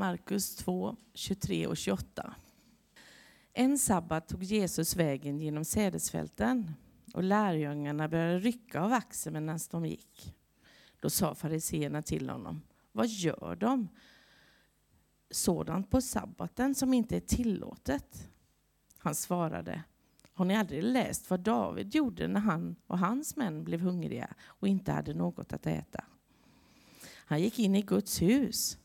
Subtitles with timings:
[0.00, 2.34] Markus 2, 23 och 28.
[3.52, 6.72] En sabbat tog Jesus vägen genom sädesfälten
[7.14, 10.34] och lärjungarna började rycka av axeln medan de gick.
[11.00, 13.88] Då sa fariseerna till honom, vad gör de?
[15.30, 18.28] Sådant på sabbaten som inte är tillåtet.
[18.98, 19.82] Han svarade,
[20.32, 24.68] har ni aldrig läst vad David gjorde när han och hans män blev hungriga och
[24.68, 26.04] inte hade något att äta?
[27.14, 28.78] Han gick in i Guds hus.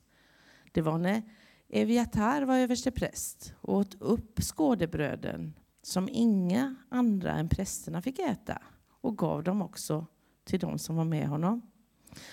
[0.76, 1.24] Det var när
[1.70, 9.18] Eviatar var överstepräst och åt upp skådebröden som inga andra än prästerna fick äta och
[9.18, 10.06] gav dem också
[10.44, 11.62] till de som var med honom.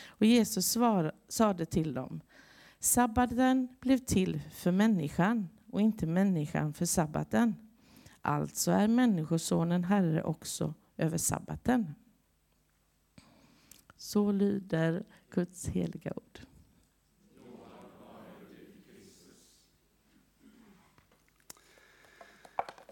[0.07, 2.21] Och Jesus svar, sade till dem,
[2.79, 7.55] sabbaten blev till för människan och inte människan för sabbaten.
[8.21, 11.95] Alltså är Människosonen Herre också över sabbaten.
[13.97, 16.52] Så lyder Guds heliga ord.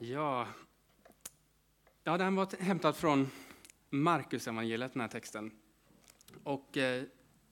[0.03, 0.49] Ja,
[2.05, 3.31] ja den var hämtad från
[3.91, 5.53] Markus evangeliet den här texten.
[6.45, 7.05] Och eh,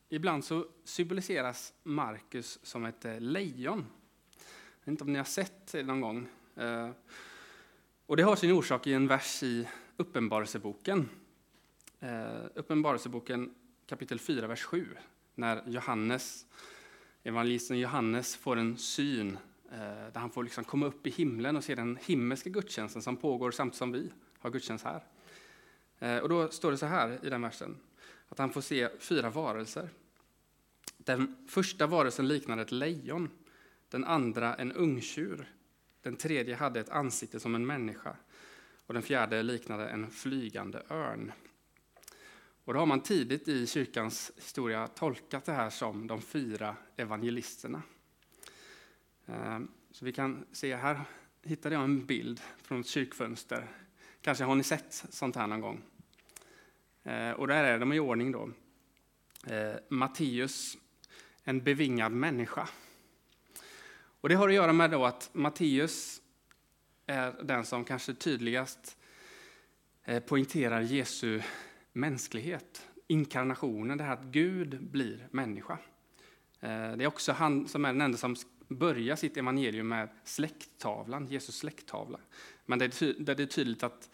[0.09, 3.87] ibland så symboliseras Markus som ett eh, lejon.
[4.39, 6.29] Jag vet inte om ni har sett det någon gång.
[6.57, 6.91] Eh,
[8.07, 11.09] och det har sin orsak i en vers i Uppenbarelseboken.
[12.01, 13.55] Eh, Uppenbarelseboken
[13.87, 14.89] kapitel 4, vers 7.
[15.35, 16.47] När Johannes,
[17.23, 19.39] evangelisten Johannes får en syn
[19.73, 23.17] Eh, där han får liksom komma upp i himlen och se den himmelska gudstjänsten som
[23.17, 25.05] pågår samtidigt som vi har gudstjänst här.
[25.99, 27.77] Eh, och då står det så här i den versen,
[28.29, 29.89] att han får se fyra varelser.
[30.97, 33.31] Den första varelsen liknade ett lejon,
[33.89, 35.53] den andra en ungtjur,
[36.03, 38.17] den tredje hade ett ansikte som en människa
[38.87, 41.33] och den fjärde liknade en flygande örn.
[42.65, 47.83] Och då har man tidigt i kyrkans historia tolkat det här som de fyra evangelisterna.
[49.29, 51.01] Ehm, så vi kan se här
[51.43, 53.69] hittade jag en bild från ett kyrkfönster.
[54.21, 55.83] Kanske har ni sett sånt här någon gång.
[57.05, 58.51] Ehm, och där är de i ordning då.
[59.47, 60.79] Ehm, Matteus,
[61.45, 62.69] en bevingad människa.
[64.21, 66.23] Och det har att göra med då att Matteus
[67.07, 68.97] är den som kanske tydligast
[70.05, 71.43] eh, poängterar Jesu
[71.93, 75.79] mänsklighet, inkarnationen, det här att Gud blir människa.
[76.61, 78.37] Det är också han som är den enda som
[78.69, 82.21] börjar sitt evangelium med släkttavlan, Jesus släkttavla.
[82.67, 84.11] Men det är tydligt att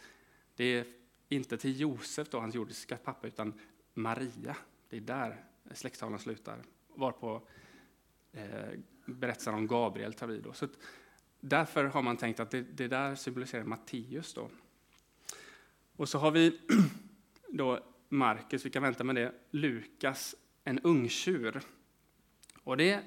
[0.57, 0.87] det är
[1.29, 3.61] inte till Josef, då, hans jordiska pappa, utan
[3.95, 4.57] Maria.
[4.89, 6.63] Det är där släkttavlan slutar.
[6.95, 7.43] Varpå
[8.33, 10.43] eh, berättelsen om Gabriel tar vid.
[10.43, 10.53] Då.
[10.53, 10.69] Så
[11.41, 14.35] därför har man tänkt att det, det där symboliserar Matteus.
[14.35, 14.51] Då.
[15.97, 16.61] Och så har vi
[17.49, 21.61] då Markus, vi kan vänta med det, Lukas, en ungtjur.
[22.63, 23.05] Och det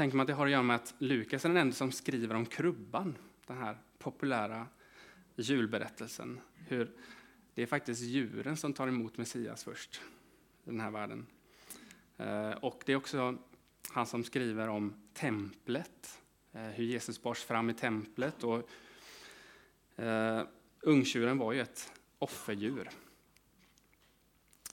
[0.00, 2.34] tänker man att det har att göra med att Lukas är den enda som skriver
[2.34, 3.16] om krubban,
[3.46, 4.66] den här populära
[5.36, 6.40] julberättelsen.
[6.54, 6.90] Hur
[7.54, 10.00] det är faktiskt djuren som tar emot Messias först
[10.64, 11.26] i den här världen.
[12.16, 13.38] Eh, och det är också
[13.90, 16.20] han som skriver om templet,
[16.52, 18.44] eh, hur Jesus bars fram i templet.
[18.44, 18.70] Och,
[20.02, 20.42] eh,
[20.80, 22.90] ungtjuren var ju ett offerdjur.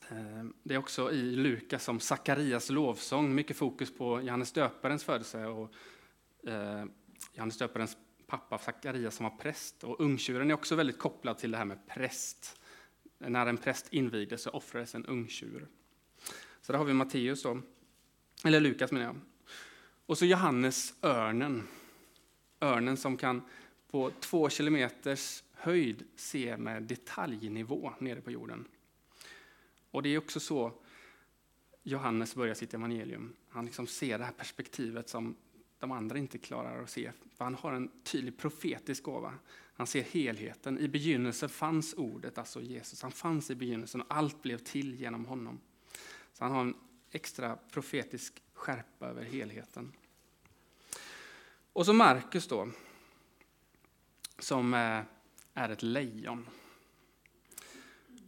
[0.09, 5.45] Eh, det är också i Lukas som Sakarias lovsång, mycket fokus på Johannes döparens födelse
[5.45, 5.73] och
[6.47, 6.85] eh,
[7.34, 7.97] Johannes döparens
[8.28, 9.84] pappa Sakarias som var präst.
[9.84, 12.62] Och ungtjuren är också väldigt kopplad till det här med präst.
[13.18, 15.68] När en präst invigdes så offrades en ungtjur.
[16.62, 17.62] Så där har vi Matteus då.
[18.44, 19.16] Eller Lukas menar jag.
[20.06, 21.68] Och så Johannes örnen.
[22.62, 23.41] Örnen som kan
[23.91, 28.68] på två kilometers höjd se med detaljnivå nere på jorden.
[29.92, 30.74] Och det är också så
[31.84, 33.34] Johannes börjar sitt evangelium.
[33.50, 35.36] Han liksom ser det här perspektivet som
[35.80, 37.12] de andra inte klarar att se.
[37.36, 39.34] För han har en tydlig profetisk gåva.
[39.74, 40.80] Han ser helheten.
[40.80, 43.02] I begynnelsen fanns ordet, alltså Jesus.
[43.02, 45.59] Han fanns i begynnelsen och allt blev till genom honom.
[46.34, 46.75] Så han har en
[47.12, 49.94] extra profetisk skärpa över helheten.
[51.74, 52.69] Och så Markus då,
[54.40, 55.01] som eh,
[55.54, 56.48] är ett lejon.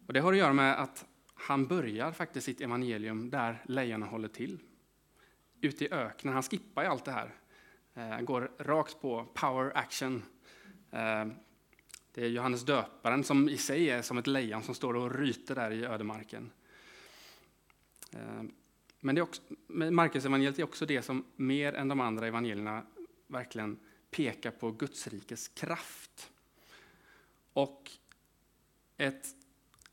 [0.08, 1.06] Och Det har att göra med att
[1.40, 4.60] han börjar faktiskt sitt evangelium där lejonen håller till.
[5.62, 6.34] Ute i öknen.
[6.34, 7.36] Han skippar ju allt det här.
[7.94, 10.24] Han går rakt på power action.
[10.92, 11.26] Eh,
[12.12, 15.56] det är Johannes döparen som i sig är som ett lejon som står och ryter
[15.56, 16.52] där i ödemarken.
[18.12, 18.44] Eh,
[19.00, 22.86] men det är också, Marcus evangeliet är också det som mer än de andra evangelierna
[23.28, 23.80] verkligen
[24.12, 26.32] pekar på Guds rikes kraft.
[27.54, 27.92] Och
[28.98, 29.26] ett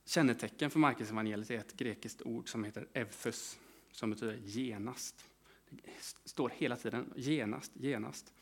[0.06, 3.58] kännetecken för Markus evangeliet är ett grekiskt ord som heter evthus,
[3.90, 5.24] som betyder genast.
[5.70, 5.90] Det
[6.24, 8.32] står hela tiden genast, genast.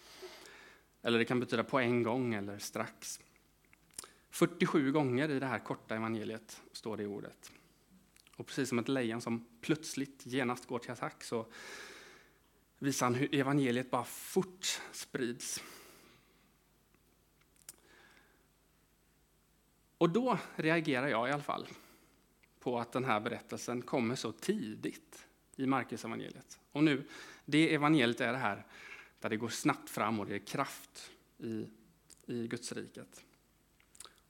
[1.03, 3.21] Eller det kan betyda på en gång eller strax.
[4.31, 7.53] 47 gånger i det här korta evangeliet står det i ordet.
[8.37, 11.47] Och precis som ett lejon som plötsligt genast går till attack så
[12.79, 15.63] visar han hur evangeliet bara fort sprids.
[19.99, 21.69] Och då reagerar jag i alla fall
[22.61, 25.27] på att den här berättelsen kommer så tidigt
[25.57, 26.61] i Markus evangeliet.
[26.73, 27.09] Och nu,
[27.45, 28.67] det evangeliet är det här
[29.21, 31.69] där det går snabbt fram och det är kraft i,
[32.27, 33.25] i Guds riket.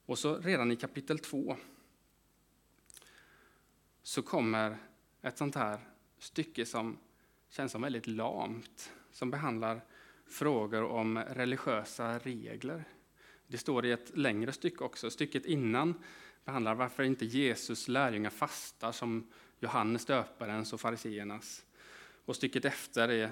[0.05, 1.57] Och så redan i kapitel 2
[4.03, 4.77] så kommer
[5.21, 5.79] ett sånt här
[6.19, 6.97] stycke som
[7.49, 9.81] känns som väldigt lamt, som behandlar
[10.27, 12.83] frågor om religiösa regler.
[13.47, 15.09] Det står i ett längre stycke också.
[15.09, 15.93] Stycket innan
[16.45, 19.27] behandlar varför inte Jesus lärjungar fastar som
[19.59, 21.65] Johannes döparens och fariseernas.
[22.25, 23.31] Och stycket efter är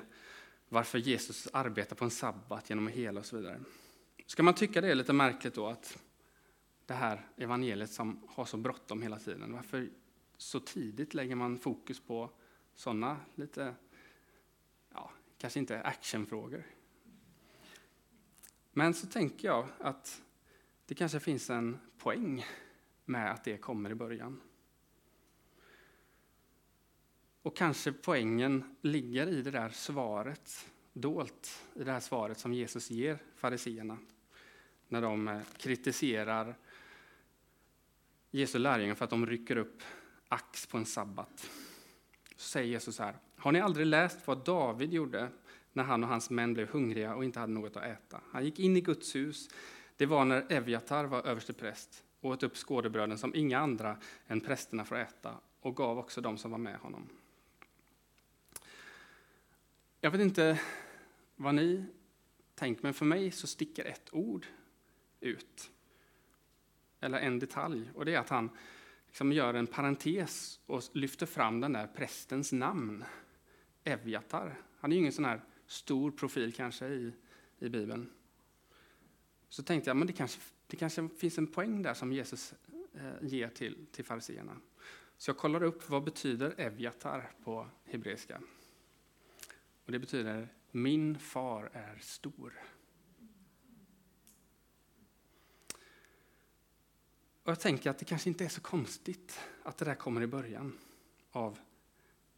[0.70, 3.60] varför Jesus arbetar på en sabbat genom att hela och så vidare.
[4.26, 5.98] Ska man tycka det är lite märkligt då att
[6.86, 9.90] det här evangeliet som har så bråttom hela tiden, varför
[10.38, 12.30] så tidigt lägger man fokus på
[12.76, 13.76] sådana lite,
[14.94, 16.64] ja, kanske inte actionfrågor.
[18.74, 20.22] Men så tänker jag att
[20.86, 22.46] det kanske finns en poäng
[23.06, 24.42] med att det kommer i början.
[27.42, 32.92] Och kanske poängen ligger i det där svaret, dolt i det här svaret som Jesus
[32.92, 33.98] ger fariseerna
[34.88, 36.56] när de eh, kritiserar
[38.32, 39.84] Jesu lärjungar för att de rycker upp
[40.28, 41.50] ax på en sabbat.
[42.36, 45.30] Så säger Jesus här, har ni aldrig läst vad David gjorde
[45.74, 48.22] när han och hans män blev hungriga och inte hade något att äta?
[48.32, 49.50] Han gick in i Guds hus,
[49.98, 53.98] det var när Evjatar var överstepräst och åt upp skådebröden som inga andra
[54.28, 57.10] än prästerna får äta och gav också dem som var med honom.
[60.02, 60.60] Jag vet inte
[61.36, 61.86] vad ni
[62.56, 64.46] tänker, men för mig så sticker ett ord
[65.20, 65.72] ut.
[67.00, 68.50] Eller en detalj, och det är att han
[69.08, 73.04] liksom gör en parentes och lyfter fram den där prästens namn,
[73.84, 74.56] Evjatar.
[74.80, 75.42] Han är ju ingen sån här
[75.74, 77.14] stor profil kanske i,
[77.60, 78.10] i Bibeln.
[79.50, 82.54] Så tänkte jag, men det kanske, det kanske finns en poäng där som Jesus
[82.94, 84.58] eh, ger till, till fariseerna.
[85.18, 88.42] Så jag kollar upp vad betyder Evjatar på hebreiska.
[89.86, 92.62] Och det betyder min far är stor.
[97.44, 100.28] Och jag tänker att det kanske inte är så konstigt att det där kommer i
[100.28, 100.80] början
[101.32, 101.60] av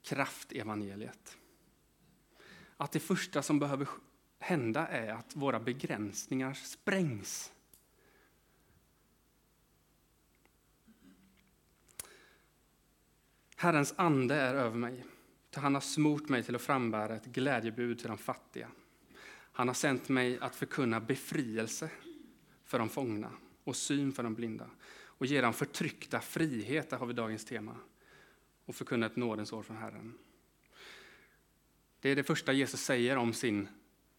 [0.02, 1.38] kraftevangeliet.
[2.78, 3.88] Att det första som behöver
[4.40, 7.52] hända är att våra begränsningar sprängs.
[13.56, 15.06] Herrens ande är över mig,
[15.56, 18.72] han har smort mig till att frambära ett glädjebud till de fattiga.
[19.52, 21.90] Han har sänt mig att förkunna befrielse
[22.64, 23.32] för de fångna
[23.64, 24.70] och syn för de blinda
[25.18, 27.76] och ge dem förtryckta frihet, där har vi dagens tema,
[28.66, 30.18] och förkunna ett nådens år från Herren.
[32.06, 33.68] Det är det första Jesus säger om sin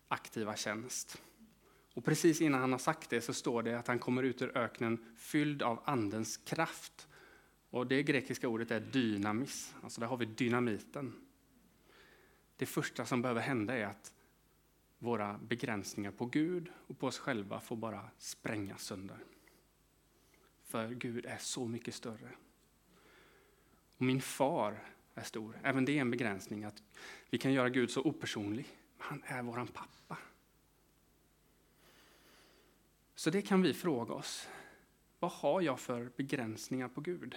[0.09, 1.23] aktiva tjänst.
[1.95, 4.57] Och precis innan han har sagt det så står det att han kommer ut ur
[4.57, 7.09] öknen fylld av Andens kraft.
[7.71, 11.15] Och det grekiska ordet är dynamis, alltså där har vi dynamiten.
[12.57, 14.13] Det första som behöver hända är att
[14.99, 19.19] våra begränsningar på Gud och på oss själva får bara sprängas sönder.
[20.65, 22.31] För Gud är så mycket större.
[23.97, 25.61] Och min far är stor.
[25.63, 26.65] Även det är en begränsning.
[26.65, 26.83] att
[27.31, 28.67] Vi kan göra Gud så opersonlig.
[28.99, 30.19] Han är våran pappa.
[33.15, 34.49] Så det kan vi fråga oss.
[35.19, 37.37] Vad har jag för begränsningar på Gud?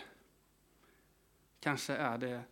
[1.60, 2.44] Kanske är det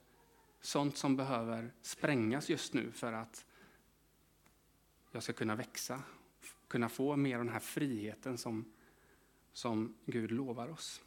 [0.61, 3.45] sånt som behöver sprängas just nu för att
[5.11, 6.03] jag ska kunna växa,
[6.67, 8.73] kunna få mer av den här friheten som,
[9.53, 11.01] som Gud lovar oss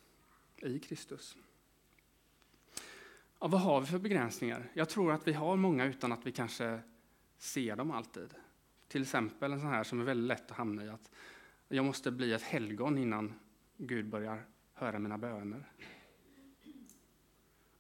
[0.56, 1.36] i Kristus.
[3.42, 4.70] Ja, vad har vi för begränsningar?
[4.75, 6.80] Jag tror att vi har många utan att vi kanske
[7.38, 8.35] ser dem alltid.
[8.88, 11.11] Till exempel en sån här som är väldigt lätt att hamna i, att
[11.68, 13.35] jag måste bli ett helgon innan
[13.76, 15.73] Gud börjar höra mina böner.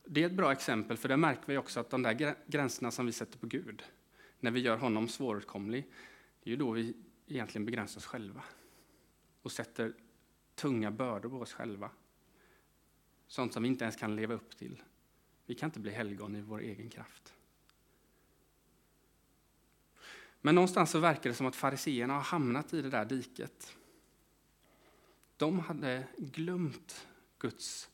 [0.04, 3.06] Det är ett bra exempel, för där märker vi också att de där gränserna som
[3.06, 3.82] vi sätter på Gud,
[4.40, 5.90] när vi gör honom svåråtkomlig,
[6.42, 8.42] det är ju då vi egentligen begränsar oss själva
[9.42, 9.92] och sätter
[10.54, 11.90] tunga bördor på oss själva.
[13.26, 14.82] Sånt som vi inte ens kan leva upp till.
[15.50, 17.34] Vi kan inte bli helgon i vår egen kraft.
[20.40, 23.76] Men någonstans så verkar det som att fariseerna har hamnat i det där diket.
[25.36, 27.90] De hade glömt Guds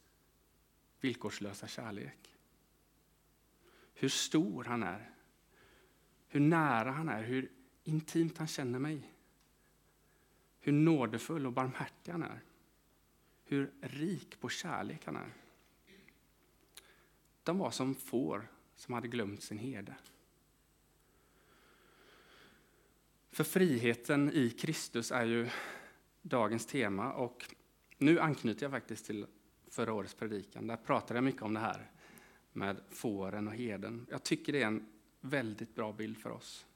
[1.01, 2.35] villkorslösa kärlek.
[3.95, 5.11] Hur stor han är.
[6.29, 7.53] hur nära han är, hur
[7.85, 9.13] intimt han känner mig.
[10.61, 12.41] Hur nådefull och barmhärtig han är.
[13.45, 15.46] Hur rik på kärlek han är.
[17.47, 19.95] De var som får som hade glömt sin herde.
[23.31, 25.49] För friheten i Kristus är ju
[26.23, 27.55] dagens tema och
[27.99, 29.27] nu anknyter jag faktiskt till
[29.69, 30.67] förra årets predikan.
[30.67, 31.91] Där pratade jag mycket om det här
[32.53, 34.07] med fåren och heden.
[34.11, 34.89] Jag tycker det är en
[35.21, 36.67] väldigt bra bild för oss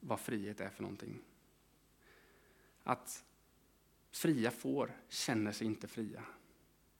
[0.00, 1.18] vad frihet är för någonting.
[2.82, 3.24] Att
[4.10, 6.24] fria får känner sig inte fria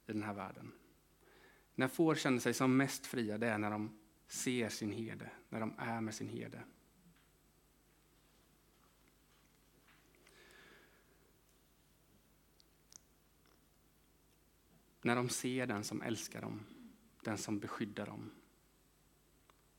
[0.06, 0.72] i den här världen.
[1.80, 5.60] När får känner sig som mest fria, det är när de ser sin herde, när
[5.60, 6.62] de är med sin herde.
[15.02, 16.66] När de ser den som älskar dem,
[17.24, 18.30] den som beskyddar dem.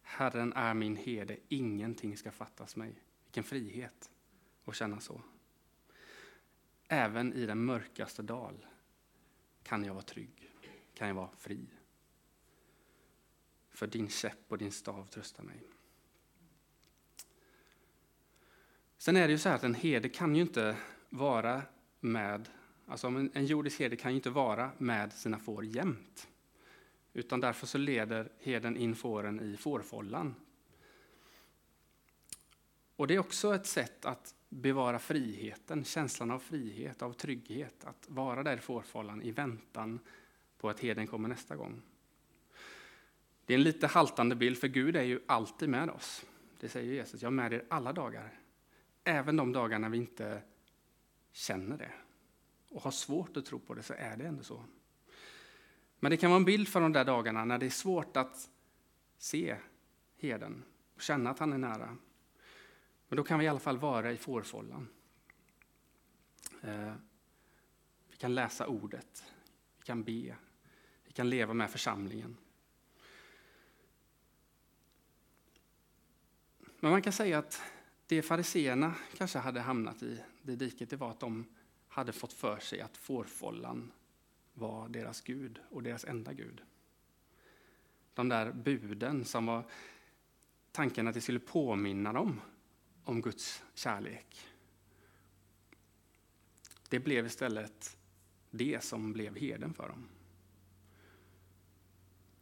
[0.02, 3.04] Herren är min herde, ingenting ska fattas mig.
[3.24, 4.12] Vilken frihet
[4.66, 5.22] att känna så.
[6.88, 8.66] Även i den mörkaste dal
[9.64, 10.52] kan jag vara trygg,
[10.94, 11.68] kan jag vara fri.
[13.72, 15.64] För din käpp och din stav tröstar mig.
[18.98, 20.78] Sen är det ju så här att en herde kan ju inte
[21.10, 21.62] vara
[22.00, 22.50] med,
[22.86, 26.28] alltså en, jordisk herde kan ju inte vara med sina får jämt.
[27.14, 30.36] Utan därför så leder herden in fåren i fårfållan.
[32.96, 38.06] Och det är också ett sätt att bevara friheten, känslan av frihet, av trygghet, att
[38.08, 40.00] vara där i fårfållan i väntan
[40.58, 41.82] på att herden kommer nästa gång.
[43.52, 46.26] Det är en lite haltande bild, för Gud är ju alltid med oss.
[46.60, 48.40] Det säger Jesus, jag är med er alla dagar.
[49.04, 50.42] Även de dagar när vi inte
[51.32, 51.92] känner det
[52.70, 54.64] och har svårt att tro på det, så är det ändå så.
[56.00, 58.50] Men det kan vara en bild för de där dagarna när det är svårt att
[59.18, 59.58] se
[60.18, 60.64] herden
[60.96, 61.98] och känna att han är nära.
[63.08, 64.88] Men då kan vi i alla fall vara i fårfållan.
[66.62, 66.94] Eh,
[68.10, 69.24] vi kan läsa ordet,
[69.78, 70.36] vi kan be,
[71.04, 72.38] vi kan leva med församlingen.
[76.84, 77.62] Men man kan säga att
[78.08, 81.46] det fariseerna kanske hade hamnat i det diket, det var att de
[81.88, 83.92] hade fått för sig att fårfållan
[84.54, 86.62] var deras Gud och deras enda Gud.
[88.14, 89.66] De där buden som var
[90.72, 92.42] tanken att det skulle påminna dem
[93.04, 94.48] om Guds kärlek.
[96.90, 97.98] Det blev istället
[98.52, 100.08] det som blev heden för dem.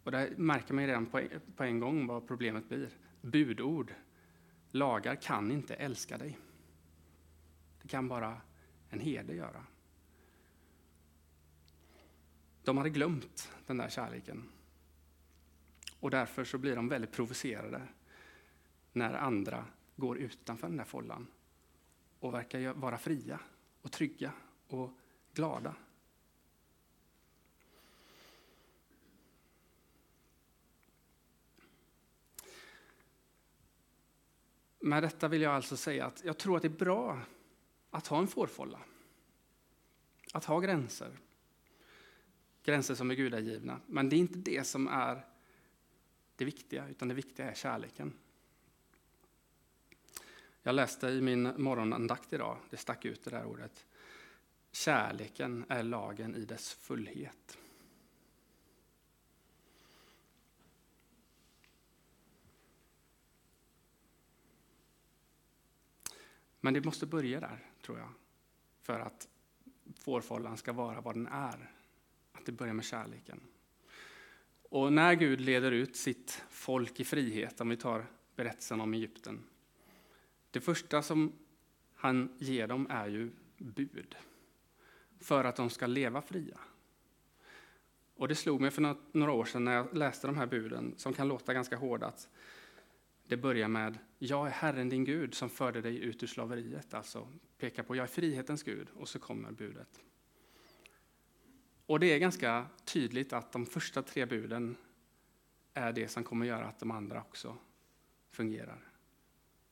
[0.04, 1.06] Och där märker man redan
[1.56, 2.90] på en gång vad problemet blir.
[3.22, 3.94] Budord,
[4.72, 6.38] lagar kan inte älska dig.
[7.82, 8.42] Det kan bara
[8.90, 9.66] en herde göra.
[12.64, 14.50] De hade glömt den där kärleken.
[16.00, 17.88] Och därför så blir de väldigt provocerade
[18.92, 21.28] när andra går utanför den där follan
[22.20, 23.40] och verkar vara fria
[23.82, 24.32] och trygga
[24.68, 24.98] och
[25.34, 25.76] glada.
[34.90, 37.22] Med detta vill jag alltså säga att jag tror att det är bra
[37.90, 38.80] att ha en fårfålla.
[40.34, 41.18] Att ha gränser
[42.64, 43.80] gränser som är gudagivna.
[43.86, 45.26] Men det är inte det som är
[46.36, 48.14] det viktiga, utan det viktiga är kärleken.
[50.64, 53.86] Jag läste i min morgonandakt idag, det stack ut det där ordet.
[54.72, 57.58] Kärleken är lagen i dess fullhet.
[66.60, 68.10] Men det måste börja där, tror jag,
[68.82, 69.28] för att
[70.00, 71.72] fårfållan ska vara vad den är
[72.32, 73.42] att det börjar med kärleken.
[74.70, 79.44] Och när Gud leder ut sitt folk i frihet, om vi tar berättelsen om Egypten.
[80.52, 81.34] Det första som
[81.96, 84.16] han ger dem är ju bud.
[85.20, 86.60] För att de ska leva fria.
[88.16, 91.14] Och det slog mig för några år sedan när jag läste de här buden, som
[91.14, 92.30] kan låta ganska hårda, att
[93.30, 96.94] det börjar med Jag är Herren din Gud som förde dig ut ur slaveriet.
[96.94, 100.02] Alltså pekar på Jag är frihetens Gud och så kommer budet.
[101.86, 104.78] Och det är ganska tydligt att de första tre buden
[105.74, 107.58] är det som kommer göra att de andra också
[108.32, 108.92] fungerar.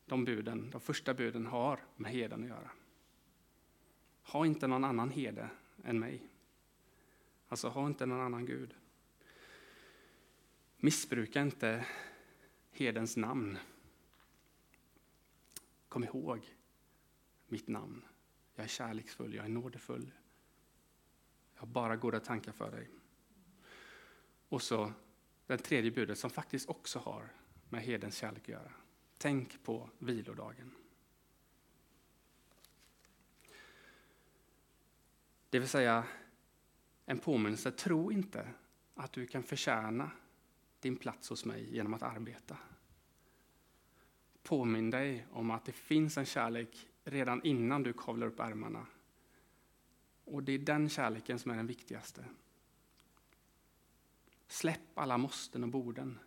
[0.05, 2.71] De buden, de första buden har med heden att göra.
[4.23, 5.49] Ha inte någon annan herde
[5.83, 6.21] än mig.
[7.47, 8.75] Alltså, ha inte någon annan Gud.
[10.77, 11.85] Missbruka inte
[12.77, 13.57] hedens namn.
[15.89, 16.55] Kom ihåg
[17.47, 18.05] mitt namn.
[18.55, 20.11] Jag är kärleksfull, jag är nådefull,
[21.53, 22.89] jag har bara goda tankar för dig.
[24.49, 24.93] Och så
[25.47, 27.29] det tredje budet som faktiskt också har
[27.69, 28.71] med hedens kärlek att göra.
[29.17, 30.75] Tänk på vilodagen.
[35.49, 36.07] Det vill säga
[37.05, 38.53] en påminnelse, tro inte
[38.95, 40.11] att du kan förtjäna
[40.79, 42.57] din plats hos mig genom att arbeta.
[44.43, 48.85] Påminn dig om att det finns en kärlek redan innan du kavlar upp ärmarna.
[50.25, 52.25] Och det är den kärleken som är den viktigaste.
[54.47, 56.19] Släpp alla måsten och borden.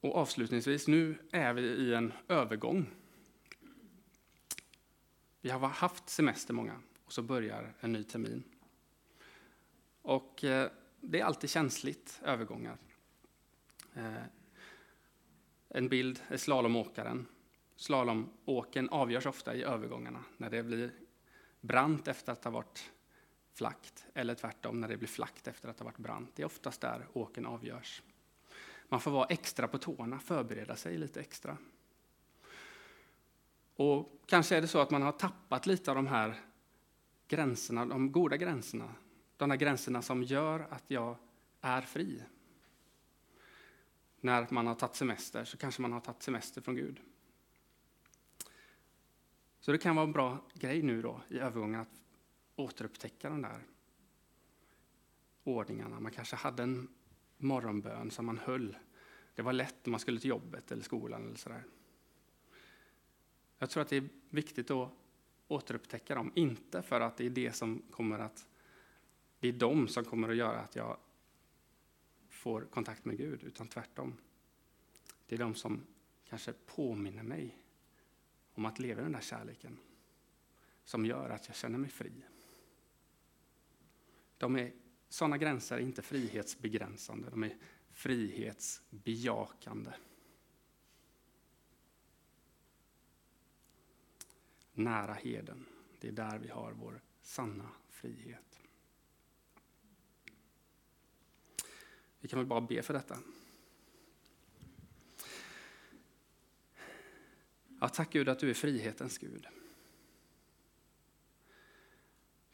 [0.00, 2.86] Och avslutningsvis, nu är vi i en övergång.
[5.44, 8.44] Vi har haft semester många och så börjar en ny termin.
[10.02, 10.70] Och eh,
[11.00, 12.78] det är alltid känsligt, övergångar.
[13.94, 14.22] Eh,
[15.68, 17.26] en bild är slalomåkaren.
[17.76, 20.92] Slalomåken avgörs ofta i övergångarna, när det blir
[21.60, 22.92] brant efter att ha varit
[23.52, 26.30] flackt, eller tvärtom när det blir flackt efter att ha varit brant.
[26.34, 28.02] Det är oftast där åken avgörs.
[28.88, 31.58] Man får vara extra på tårna, förbereda sig lite extra.
[33.76, 36.40] Och kanske är det så att man har tappat lite av de här
[37.28, 38.94] gränserna, de goda gränserna.
[39.36, 41.16] De här gränserna som gör att jag
[41.60, 42.22] är fri.
[44.20, 47.00] När man har tagit semester så kanske man har tagit semester från Gud.
[49.60, 52.02] Så det kan vara en bra grej nu då i övergången att
[52.56, 53.62] återupptäcka de där
[55.44, 56.00] ordningarna.
[56.00, 56.88] Man kanske hade en
[57.36, 58.76] morgonbön som man höll.
[59.34, 61.64] Det var lätt när man skulle till jobbet eller skolan eller sådär.
[63.58, 64.90] Jag tror att det är viktigt att
[65.48, 68.46] återupptäcka dem, inte för att det är det som kommer att
[69.40, 70.96] det är de som kommer att göra att jag
[72.28, 74.16] får kontakt med Gud, utan tvärtom.
[75.26, 75.86] Det är de som
[76.24, 77.58] kanske påminner mig
[78.54, 79.78] om att leva i den där kärleken,
[80.84, 82.12] som gör att jag känner mig fri.
[84.38, 84.72] De är
[85.08, 87.56] sådana gränser är inte frihetsbegränsande, de är
[87.92, 89.90] frihetsbejakande.
[94.74, 95.66] Nära heden,
[96.00, 98.60] det är där vi har vår sanna frihet.
[102.20, 103.18] Vi kan väl bara be för detta.
[107.80, 109.46] Ja, tack Gud att du är frihetens Gud.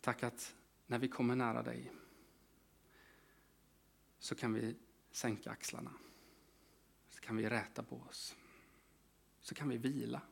[0.00, 0.56] Tack att
[0.87, 1.92] när vi kommer nära dig
[4.18, 4.76] så kan vi
[5.11, 5.92] sänka axlarna.
[7.09, 8.37] Så kan vi räta på oss.
[9.40, 10.22] Så kan vi vila.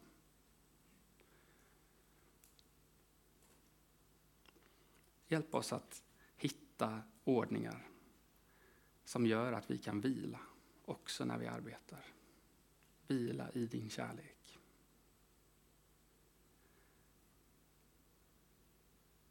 [5.29, 6.03] Hjälp oss att
[6.37, 7.89] hitta ordningar
[9.05, 10.41] som gör att vi kan vila
[10.85, 12.05] också när vi arbetar.
[13.07, 14.38] Vila i din kärlek.